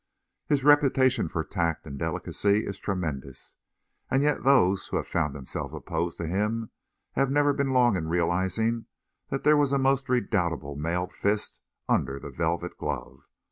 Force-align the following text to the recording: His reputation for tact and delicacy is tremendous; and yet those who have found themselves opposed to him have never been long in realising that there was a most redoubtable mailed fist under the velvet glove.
His 0.47 0.63
reputation 0.63 1.29
for 1.29 1.43
tact 1.43 1.85
and 1.85 1.99
delicacy 1.99 2.65
is 2.65 2.79
tremendous; 2.79 3.55
and 4.09 4.23
yet 4.23 4.43
those 4.43 4.87
who 4.87 4.97
have 4.97 5.05
found 5.05 5.35
themselves 5.35 5.75
opposed 5.75 6.17
to 6.17 6.25
him 6.25 6.71
have 7.11 7.29
never 7.29 7.53
been 7.53 7.71
long 7.71 7.95
in 7.95 8.07
realising 8.07 8.87
that 9.29 9.43
there 9.43 9.55
was 9.57 9.71
a 9.71 9.77
most 9.77 10.09
redoubtable 10.09 10.75
mailed 10.75 11.13
fist 11.13 11.61
under 11.87 12.17
the 12.19 12.31
velvet 12.31 12.79
glove. 12.79 13.27